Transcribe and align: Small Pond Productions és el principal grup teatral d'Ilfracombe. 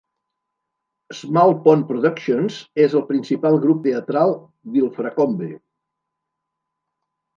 Small 1.17 1.51
Pond 1.67 1.85
Productions 1.91 2.57
és 2.85 2.95
el 3.01 3.05
principal 3.11 3.59
grup 3.67 3.85
teatral 3.89 4.35
d'Ilfracombe. 4.73 5.51